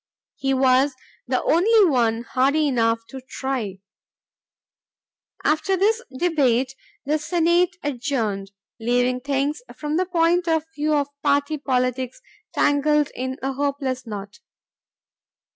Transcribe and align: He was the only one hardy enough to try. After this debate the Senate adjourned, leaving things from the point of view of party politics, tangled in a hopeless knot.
He 0.37 0.51
was 0.51 0.95
the 1.27 1.43
only 1.43 1.87
one 1.87 2.23
hardy 2.23 2.67
enough 2.67 3.01
to 3.09 3.21
try. 3.21 3.77
After 5.43 5.77
this 5.77 6.01
debate 6.17 6.73
the 7.05 7.19
Senate 7.19 7.75
adjourned, 7.83 8.49
leaving 8.79 9.19
things 9.19 9.61
from 9.77 9.97
the 9.97 10.07
point 10.07 10.47
of 10.47 10.63
view 10.73 10.95
of 10.95 11.09
party 11.21 11.59
politics, 11.59 12.19
tangled 12.51 13.11
in 13.13 13.37
a 13.43 13.53
hopeless 13.53 14.07
knot. 14.07 14.39